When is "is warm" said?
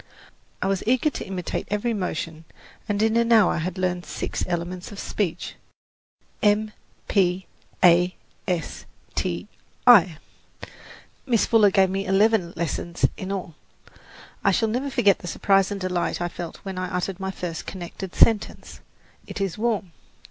19.39-19.91